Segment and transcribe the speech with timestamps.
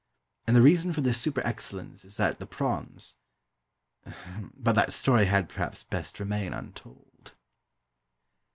[0.47, 3.17] And the reason for this super excellence is that the prawns
[4.57, 7.33] but that story had, perhaps, best remain untold.